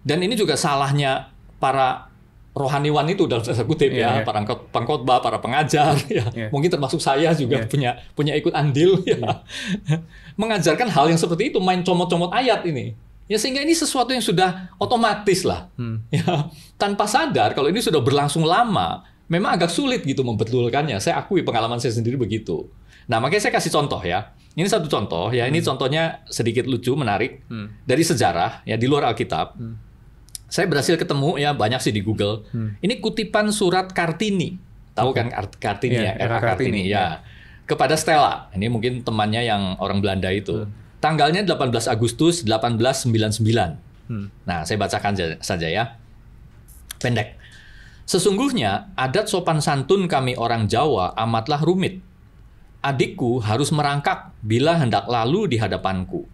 [0.00, 1.28] Dan ini juga salahnya
[1.60, 2.08] para
[2.54, 4.24] rohaniwan itu dalam tanda kutip Iya, ya, iya.
[4.24, 6.24] para pengkhot- pengkhotbah, para pengajar ya.
[6.30, 6.48] Iya.
[6.48, 7.68] Mungkin termasuk saya juga Iya.
[7.68, 9.44] punya punya ikut andil ya.
[10.34, 12.96] Mengajarkan hal yang seperti itu, main comot-comot ayat ini.
[13.24, 15.72] Ya sehingga ini sesuatu yang sudah otomatis lah.
[15.76, 16.04] Hmm.
[16.08, 20.98] Ya, tanpa sadar kalau ini sudah berlangsung lama, memang agak sulit gitu membetulkannya.
[20.98, 22.68] Saya akui pengalaman saya sendiri begitu.
[23.04, 24.32] Nah, makanya saya kasih contoh ya.
[24.54, 27.74] Ini satu contoh ya, ini contohnya sedikit lucu, menarik Hmm.
[27.82, 29.58] dari sejarah ya di luar Alkitab.
[30.46, 32.46] Saya berhasil ketemu ya banyak sih di Google.
[32.78, 34.54] Ini kutipan surat Kartini.
[34.94, 37.18] Tahu kan Kart- Kartini Iya, ya, era Kartini, Kartini, ya.
[37.64, 38.46] Kepada Stella.
[38.52, 40.70] Ini mungkin temannya yang orang Belanda itu.
[40.98, 43.74] Tanggalnya 18 Agustus 1899.
[44.06, 44.30] Hmm.
[44.44, 45.98] Nah, saya bacakan ja- saja ya.
[46.96, 47.34] Pendek.
[48.04, 52.04] Sesungguhnya adat sopan santun kami orang Jawa amatlah rumit.
[52.84, 56.28] Adikku harus merangkak bila hendak lalu di hadapanku.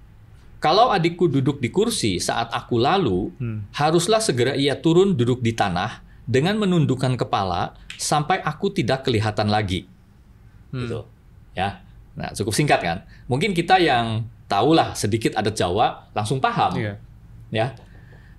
[0.58, 3.30] Kalau adikku duduk di kursi saat aku lalu,
[3.72, 9.86] haruslah segera ia turun duduk di tanah dengan menundukkan kepala sampai aku tidak kelihatan lagi.
[10.70, 11.02] gitu.
[11.54, 11.82] Ya.
[12.14, 13.02] Nah, cukup singkat kan?
[13.26, 16.74] Mungkin kita yang tahulah sedikit adat Jawa langsung paham.
[16.78, 16.94] Iya.
[17.50, 17.66] Ya.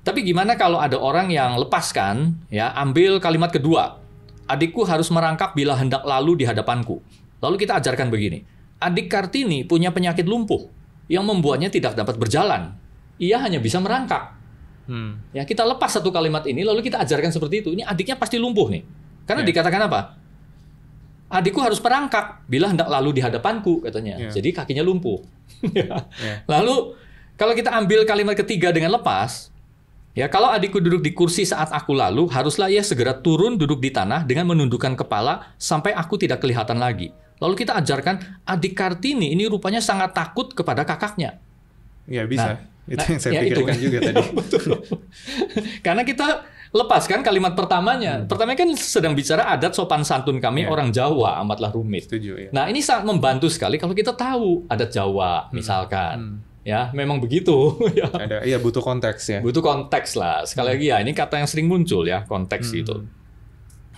[0.02, 4.02] Tapi gimana kalau ada orang yang lepaskan, ya, ambil kalimat kedua.
[4.50, 6.98] Adikku harus merangkak bila hendak lalu di hadapanku.
[7.40, 8.42] Lalu kita ajarkan begini.
[8.82, 10.66] Adik Kartini punya penyakit lumpuh
[11.06, 12.74] yang membuatnya tidak dapat berjalan.
[13.22, 14.34] Ia hanya bisa merangkak.
[14.90, 15.22] Hmm.
[15.32, 17.70] Ya, kita lepas satu kalimat ini lalu kita ajarkan seperti itu.
[17.78, 18.82] Ini adiknya pasti lumpuh nih.
[19.30, 19.48] Karena Ya.
[19.54, 20.18] dikatakan apa?
[21.32, 24.18] Adikku harus merangkak bila hendak lalu di hadapanku katanya.
[24.18, 24.30] Ya.
[24.34, 25.22] Jadi kakinya lumpuh.
[25.78, 26.10] Ya.
[26.18, 26.42] Ya.
[26.50, 26.98] Lalu
[27.38, 29.51] kalau kita ambil kalimat ketiga dengan lepas,
[30.12, 33.91] ya kalau adikku duduk di kursi saat aku lalu, haruslah ia segera turun duduk di
[33.91, 37.12] tanah dengan menundukkan kepala sampai aku tidak kelihatan lagi.
[37.41, 41.41] Lalu kita ajarkan adik Kartini ini rupanya sangat takut kepada kakaknya.
[42.06, 42.54] Iya bisa.
[42.54, 43.50] Nah, itu nah, yang saya ya itu.
[43.50, 44.24] pikirkan juga tadi.
[45.86, 46.28] Karena kita
[46.71, 48.24] lepaskan kalimat pertamanya.
[48.30, 50.69] Pertamanya kan sedang bicara adat sopan santun kami Hmm.
[50.69, 50.74] Iya.
[50.74, 52.08] orang Jawa amatlah rumit.
[52.08, 52.50] Setuju ya.
[52.54, 56.17] Nah, ini sangat membantu sekali kalau kita tahu adat Jawa misalkan.
[56.19, 56.51] Hmm.
[56.62, 58.06] Ya, memang begitu ya.
[58.13, 59.39] Ada iya butuh konteks ya.
[59.41, 60.45] Butuh konteks lah.
[60.45, 62.82] Sekali lagi ya, ini kata yang sering muncul ya, konteks Hmm.
[62.86, 62.95] itu.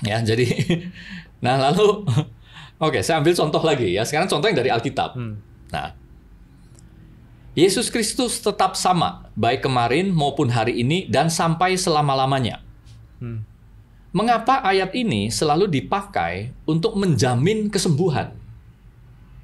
[0.03, 0.47] Ya, jadi
[1.45, 2.07] nah lalu
[2.85, 4.07] oke, saya ambil contoh lagi ya.
[4.07, 5.11] Sekarang contoh yang dari Alkitab.
[5.15, 5.43] Hmm.
[5.75, 5.91] Nah,
[7.53, 12.63] Yesus Kristus tetap sama, baik kemarin maupun hari ini dan sampai selama-lamanya.
[13.19, 13.45] Hmm.
[14.13, 18.33] Mengapa ayat ini selalu dipakai untuk menjamin kesembuhan?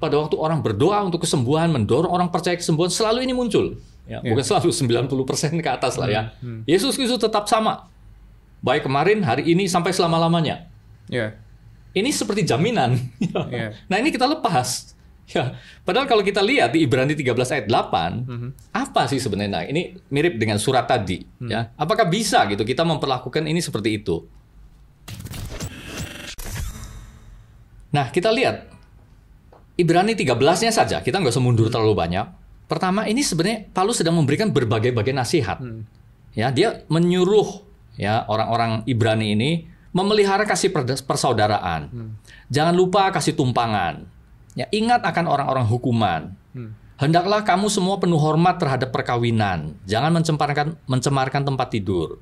[0.00, 3.76] Pada waktu orang berdoa untuk kesembuhan, mendorong orang percaya kesembuhan, selalu ini muncul.
[4.08, 4.32] Ya, Ya.
[4.32, 6.22] Bukan selalu 90% ke atas lah ya.
[6.40, 6.64] Hmm.
[6.66, 7.86] Yesus Kristus tetap sama.
[8.64, 10.66] Baik kemarin, hari ini, sampai selama-lamanya.
[11.06, 11.36] Ya.
[11.92, 12.96] Ini seperti jaminan.
[13.20, 13.76] Iya.
[13.92, 14.96] Nah ini kita lepas.
[15.30, 15.54] Ya,
[15.86, 18.48] padahal kalau kita lihat di Ibrani 13 ayat 8, Mhm.
[18.74, 19.52] apa sih sebenarnya?
[19.52, 21.70] Nah, Ini mirip dengan surat tadi, ya.
[21.78, 24.26] Apakah bisa gitu kita memperlakukan ini seperti itu?
[27.90, 28.69] Nah, kita lihat
[29.80, 32.26] Ibrani 13-nya saja, kita nggak usah mundur terlalu banyak.
[32.68, 35.56] Pertama, ini sebenarnya Paulus sedang memberikan berbagai-bagai nasihat.
[35.56, 35.88] Hmm.
[36.36, 37.64] Ya, dia menyuruh
[37.96, 39.50] ya orang-orang Ibrani ini
[39.90, 40.70] memelihara kasih
[41.02, 42.14] persaudaraan.
[42.52, 44.06] Jangan lupa kasih tumpangan.
[44.54, 46.36] Ya, ingat akan orang-orang hukuman.
[46.54, 46.76] Hmm.
[47.00, 49.72] Hendaklah kamu semua penuh hormat terhadap perkawinan.
[49.88, 52.20] Jangan mencemarkan mencemarkan tempat tidur.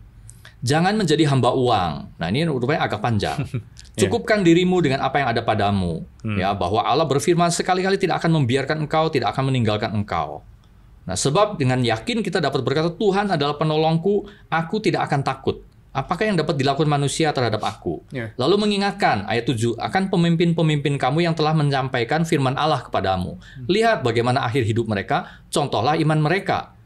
[0.63, 1.93] Jangan menjadi hamba uang.
[2.19, 3.43] Nah, ini rupanya agak panjang.
[3.99, 6.07] Cukupkan dirimu dengan apa yang ada padamu.
[6.23, 10.47] Ya, bahwa Allah berfirman sekali-kali tidak akan membiarkan engkau, tidak akan meninggalkan engkau.
[11.09, 15.65] Nah, sebab dengan yakin kita dapat berkata, Tuhan adalah penolongku, aku tidak akan takut.
[15.89, 18.05] Apakah yang dapat dilakukan manusia terhadap aku?
[18.13, 18.37] Ya.
[18.37, 23.41] Lalu mengingatkan, ayat 7, akan pemimpin-pemimpin kamu yang telah menyampaikan firman Allah kepadamu.
[23.67, 26.77] Lihat bagaimana akhir hidup mereka, contohlah iman mereka.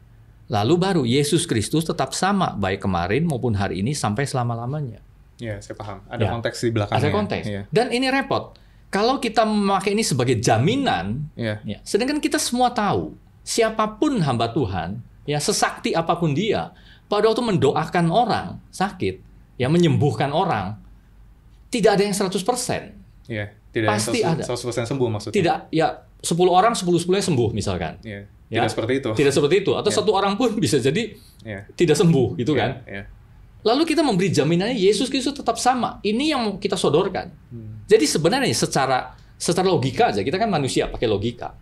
[0.47, 5.03] Lalu baru Yesus Kristus tetap sama, baik kemarin maupun hari ini sampai selama-lamanya.
[5.43, 5.99] Ya, saya paham.
[6.07, 6.29] Ada Ya.
[6.31, 6.99] konteks di belakangnya.
[7.03, 7.45] Ada konteks.
[7.45, 7.61] Iya.
[7.67, 8.55] Dan ini repot.
[8.87, 11.59] Kalau kita memakai ini sebagai jaminan, Iya.
[11.65, 16.71] Ya, sedangkan kita semua tahu, siapa pun hamba Tuhan, ya sesakti apa pun dia,
[17.05, 19.19] pada waktu mendoakan orang sakit,
[19.57, 20.79] ya menyembuhkan orang,
[21.67, 22.93] tidak ada yang 100%.
[23.25, 23.51] Iya.
[23.73, 24.45] Tidak Pasti yang ada.
[24.45, 25.33] 100% sembuh maksudnya.
[25.33, 25.87] Tidak, ya
[26.21, 27.97] 10 orang 10 10 sembuh misalkan.
[28.05, 28.29] Iya.
[28.47, 28.61] Ya.
[28.61, 29.09] Tidak seperti itu.
[29.17, 29.97] Tidak seperti itu atau Ya.
[29.97, 31.65] satu orang pun bisa jadi Iya.
[31.73, 32.71] tidak sembuh gitu Iya, kan.
[32.85, 33.03] Iya.
[33.63, 36.03] Lalu kita memberi jaminannya Yesus Kristus tetap sama.
[36.03, 37.31] Ini yang mau kita sodorkan.
[37.49, 37.87] Hmm.
[37.87, 41.55] Jadi sebenarnya secara secara logika aja kita kan manusia pakai logika.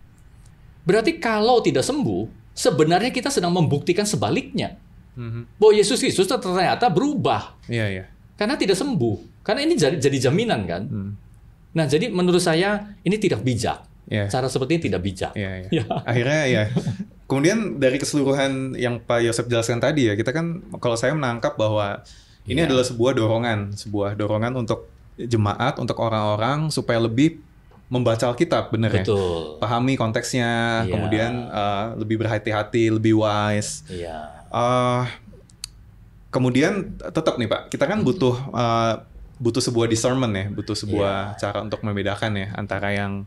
[0.82, 4.74] Berarti kalau tidak sembuh, sebenarnya kita sedang membuktikan sebaliknya.
[5.12, 5.60] Mhm.
[5.60, 8.04] Bahwa Yesus Kristus ternyata berubah Iya, iya.
[8.34, 9.44] karena tidak sembuh.
[9.44, 10.82] Karena ini jadi, jadi jaminan kan.
[10.88, 11.12] Hmm.
[11.72, 13.84] Nah, jadi menurut saya ini tidak bijak.
[14.08, 14.26] Iya.
[14.26, 15.32] Cara seperti ini tidak bijak.
[15.36, 15.68] Iya, iya.
[15.78, 15.84] Ya.
[16.02, 16.62] Akhirnya ya.
[17.32, 22.04] Kemudian dari keseluruhan yang Pak Yosef jelaskan tadi ya, kita kan kalau saya menangkap bahwa
[22.44, 22.68] ini Iya.
[22.68, 27.40] adalah sebuah dorongan, sebuah dorongan untuk jemaat, untuk orang-orang supaya lebih
[27.88, 29.04] membaca Alkitab, bener ya?
[29.56, 30.92] Pahami konteksnya, Iya.
[30.92, 33.88] kemudian eh, lebih berhati-hati, lebih wise.
[33.88, 34.44] Iya.
[34.52, 35.02] Eh,
[36.28, 38.94] kemudian tetap nih Pak, kita kan butuh eh,
[39.40, 43.24] butuh sebuah discernment ya, butuh sebuah cara untuk membedakan ya antara yang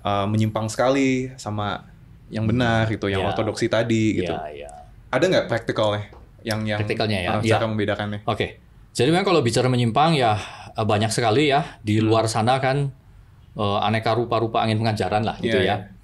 [0.00, 1.84] eh, menyimpang sekali sama
[2.34, 3.30] yang benar gitu, yang Iya.
[3.30, 4.34] ortodoksi tadi gitu.
[4.34, 4.70] Iya, iya.
[5.08, 6.10] Ada nggak praktikalnya
[6.42, 7.54] yang yang Praktikalnya ya, eh, iya.
[7.54, 8.20] cara membedakannya?
[8.26, 8.58] Oke.
[8.90, 10.34] Jadi memang kalau bicara menyimpang ya
[10.74, 12.10] eh, banyak sekali ya di Hmm.
[12.10, 12.90] luar sana kan
[13.54, 15.76] eh, aneka rupa-rupa angin pengajaran lah gitu Iya, ya.
[15.78, 15.94] iya.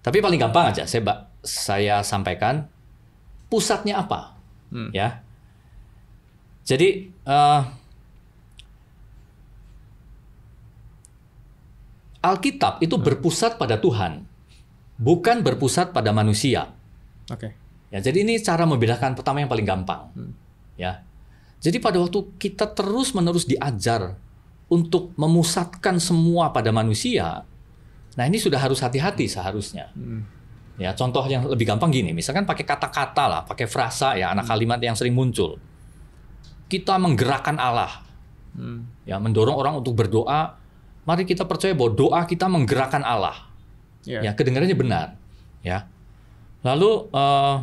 [0.00, 1.04] Tapi paling gampang aja saya
[1.44, 2.64] saya sampaikan
[3.46, 4.32] pusatnya apa
[4.72, 4.88] Hmm.
[4.90, 5.20] ya.
[6.64, 7.60] Jadi eh,
[12.22, 14.22] Alkitab itu berpusat pada Tuhan,
[15.02, 16.70] bukan berpusat pada manusia.
[17.26, 17.58] Oke.
[17.90, 20.08] Ya, jadi ini cara membedakan pertama yang paling gampang.
[20.14, 20.32] Hmm.
[20.78, 21.02] Ya.
[21.58, 24.16] Jadi pada waktu kita terus-menerus diajar
[24.72, 27.44] untuk memusatkan semua pada manusia,
[28.16, 29.92] nah ini sudah harus hati-hati seharusnya.
[29.92, 30.24] Hmm.
[30.80, 34.80] Ya, contoh yang lebih gampang gini, misalkan pakai kata-kata lah, pakai frasa ya, anak kalimat
[34.80, 35.60] yang sering muncul.
[36.72, 38.00] Kita menggerakkan Allah,
[38.56, 38.88] Hmm.
[39.04, 40.56] ya mendorong orang untuk berdoa.
[41.04, 43.51] Mari kita percaya bahwa doa kita menggerakkan Allah.
[44.02, 44.20] Ya.
[44.20, 45.14] Ya, kedengarannya benar.
[45.62, 45.86] Ya.
[46.62, 47.56] Lalu eh,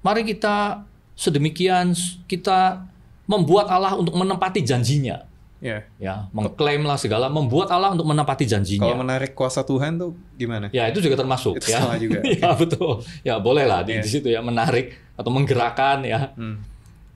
[0.00, 0.84] mari kita
[1.16, 1.92] sedemikian
[2.24, 2.84] kita
[3.28, 5.28] membuat Allah untuk menempati janjinya.
[5.60, 5.84] Ya.
[6.00, 8.96] Ya, mengklaim lah segala, membuat Allah untuk menempati Kalau janjinya.
[8.96, 10.72] menarik kuasa Tuhan tuh gimana?
[10.72, 11.84] Ya, itu juga termasuk Itu ya.
[11.84, 12.24] salah juga.
[12.40, 13.04] ya, betul.
[13.20, 14.02] Ya, boleh lah di, Iya.
[14.02, 16.32] di situ ya menarik atau menggerakkan ya.
[16.32, 16.64] Hmm.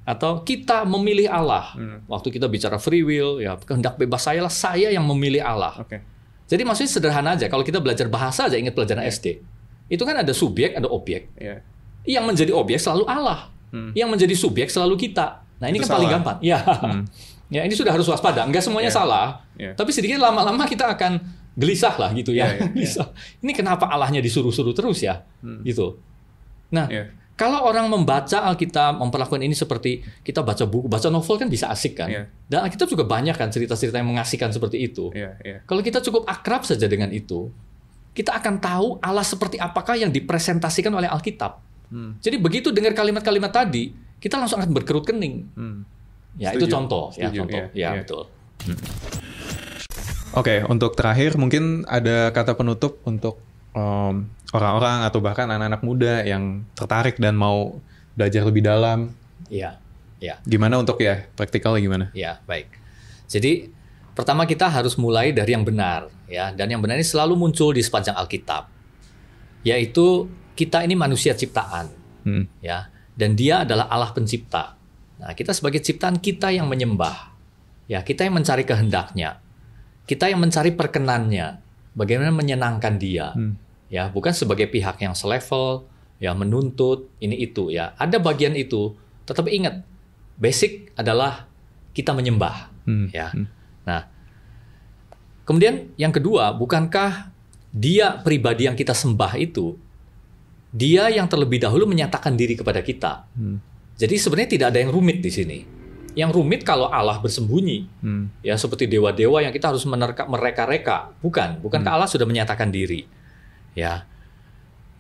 [0.05, 1.73] Atau kita memilih Allah.
[1.73, 2.05] Hmm.
[2.05, 5.81] Waktu kita bicara free will, ya kehendak bebas saya lah, saya yang memilih Allah.
[5.81, 6.05] Oke.
[6.45, 7.49] Jadi maksudnya sederhana aja.
[7.49, 9.41] Kalau kita belajar bahasa aja ingat pelajaran SD.
[9.89, 11.33] Itu kan ada subjek, ada objek.
[11.37, 11.65] Ya.
[12.05, 13.49] Yang menjadi objek selalu Allah.
[13.73, 13.91] Hmm.
[13.93, 15.41] Yang menjadi subjek selalu kita.
[15.59, 16.21] Nah, ini Itu kan paling salah.
[16.21, 16.37] gampang.
[16.41, 16.59] Ya.
[16.61, 17.05] Hmm.
[17.53, 18.43] Ya, ini sudah harus waspada.
[18.43, 18.97] Enggak semuanya Ya.
[18.97, 19.27] salah.
[19.55, 19.71] Ya.
[19.77, 21.21] Tapi sedikit lama-lama kita akan
[21.55, 22.51] gelisah lah gitu ya.
[22.51, 22.67] Ya, ya.
[22.75, 23.09] Gelisah.
[23.45, 25.23] Ini kenapa Allahnya disuruh-suruh terus ya?
[25.45, 25.61] Hmm.
[25.63, 25.95] Gitu.
[26.73, 27.13] Nah, Ya.
[27.35, 31.99] Kalau orang membaca Alkitab, memperlakukan ini seperti kita baca buku, baca novel kan bisa asik
[31.99, 32.07] kan.
[32.07, 32.31] Iya.
[32.47, 35.11] Dan Alkitab juga banyak kan cerita-cerita yang mengasihkan seperti itu.
[35.11, 35.35] Ya.
[35.43, 35.59] Ya.
[35.67, 37.51] Kalau kita cukup akrab saja dengan itu,
[38.15, 41.59] kita akan tahu Allah seperti apakah yang dipresentasikan oleh Alkitab.
[41.91, 42.15] Hmm.
[42.23, 43.91] Jadi begitu dengar kalimat-kalimat tadi,
[44.23, 45.51] kita langsung akan berkerut kening.
[45.59, 45.83] Hmm.
[46.39, 46.63] Ya Setuju.
[46.63, 47.91] itu contoh, ya Setuju, contoh, iya, ya iya.
[48.03, 48.23] betul.
[50.35, 53.39] Oke, untuk terakhir mungkin ada kata penutup untuk
[53.75, 54.15] em,
[54.51, 57.79] orang-orang atau bahkan anak-anak muda yang tertarik dan mau
[58.15, 59.11] belajar lebih dalam.
[59.51, 59.77] Iya,
[60.23, 62.07] ya, Gimana untuk ya praktikalnya gimana?
[62.15, 62.71] ya baik.
[63.27, 63.69] Jadi
[64.15, 67.83] pertama kita harus mulai dari yang benar, ya, dan yang benar ini selalu muncul di
[67.83, 68.71] sepanjang Alkitab,
[69.67, 71.91] yaitu kita ini manusia ciptaan,
[72.23, 72.47] Hmm.
[72.63, 74.79] ya, dan Dia adalah Allah pencipta.
[75.19, 77.35] Nah, kita sebagai ciptaan kita yang menyembah,
[77.91, 79.43] ya, kita yang mencari kehendaknya,
[80.07, 81.59] kita yang mencari perkenannya,
[81.93, 83.59] bagaimana menyenangkan Dia, Hmm.
[83.95, 85.87] Ya, bukan sebagai pihak yang selevel,
[86.19, 89.87] ya, menuntut ini itu, ya, ada bagian itu, tetapi ingat,
[90.35, 91.47] basic adalah
[91.95, 93.07] kita menyembah, Hmm.
[93.15, 93.31] ya.
[93.31, 93.47] Hmm.
[93.87, 94.11] Nah,
[95.47, 97.31] kemudian yang kedua, bukankah
[97.75, 99.75] Dia pribadi yang kita sembah itu,
[100.75, 103.31] Dia yang terlebih dahulu menyatakan diri kepada kita.
[103.35, 103.63] Hmm.
[103.95, 105.59] Jadi sebenarnya tidak ada yang rumit di sini.
[106.15, 108.31] Yang rumit kalau Allah bersembunyi, Hmm.
[108.43, 111.15] ya seperti dewa-dewa yang kita harus menerka mereka-reka.
[111.23, 113.07] Bukan, bukankah Allah sudah menyatakan diri?
[113.75, 114.07] Ya.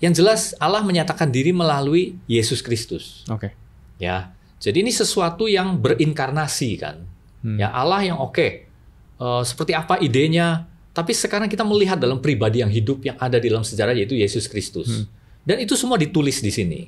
[0.03, 3.25] Yang jelas Allah menyatakan diri melalui Yesus Kristus.
[3.31, 3.55] Oke.
[3.97, 4.35] Ya.
[4.61, 7.07] Jadi ini sesuatu yang berinkarnasi kan.
[7.41, 7.57] Hmm.
[7.57, 8.69] Ya Allah yang oke.
[9.15, 10.67] eh, seperti apa idenya?
[10.95, 14.47] Tapi sekarang kita melihat dalam pribadi yang hidup yang ada di dalam sejarah yaitu Yesus
[14.47, 14.91] Kristus.
[14.91, 15.07] Hmm.
[15.43, 16.87] Dan itu semua ditulis di sini.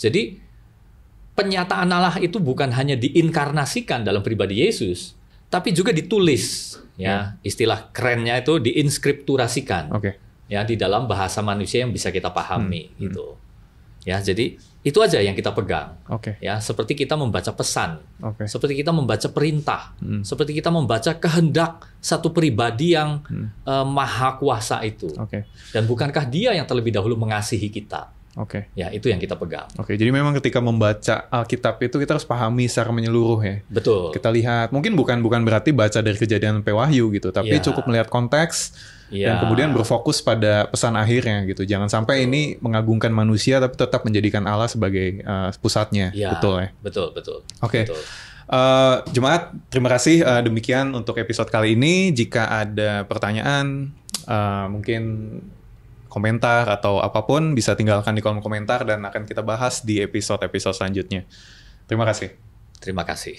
[0.00, 0.40] Jadi
[1.36, 5.16] penyataan Allah itu bukan hanya diinkarnasikan dalam pribadi Yesus,
[5.48, 6.76] tapi juga ditulis.
[7.00, 10.20] Ya, istilah kerennya itu diinskripturasikan Oke.
[10.50, 13.02] Ya di dalam bahasa manusia yang bisa kita pahami Hmm, hmm.
[13.06, 13.26] gitu.
[14.02, 15.92] Ya, jadi itu aja yang kita pegang.
[16.08, 16.40] Oke.
[16.40, 18.48] Ya, seperti kita membaca pesan, Oke.
[18.48, 20.24] seperti kita membaca perintah, Hmm.
[20.24, 23.52] seperti kita membaca kehendak satu pribadi yang Hmm.
[23.62, 25.12] eh, maha kuasa itu.
[25.14, 25.44] Oke.
[25.70, 28.08] Dan bukankah dia yang terlebih dahulu mengasihi kita?
[28.38, 28.70] Oke.
[28.78, 29.66] Ya, itu yang kita pegang.
[29.74, 29.98] Oke.
[29.98, 33.56] Jadi memang ketika membaca Alkitab itu kita harus pahami secara menyeluruh ya.
[33.66, 34.14] Betul.
[34.14, 37.64] Kita lihat, mungkin bukan bukan berarti baca dari kejadian sampai wahyu gitu, tapi Iya.
[37.66, 38.74] cukup melihat konteks
[39.10, 39.34] Ya.
[39.34, 41.66] dan kemudian berfokus pada pesan akhirnya gitu.
[41.66, 46.14] Jangan sampai ini mengagungkan manusia tapi tetap menjadikan Allah sebagai uh, pusatnya.
[46.14, 46.68] Ya, Betul ya.
[46.78, 47.42] Betul, betul.
[47.58, 47.90] Oke.
[47.90, 47.98] Betul.
[48.50, 52.10] Eh, Jemaat, terima kasih eh, demikian untuk episode kali ini.
[52.10, 53.94] Jika ada pertanyaan,
[54.26, 55.02] eh, mungkin
[56.10, 60.74] komentar atau apa pun bisa tinggalkan di kolom komentar dan akan kita bahas di episode-episode
[60.74, 61.24] selanjutnya.
[61.86, 62.34] Terima kasih.
[62.82, 63.38] Terima kasih.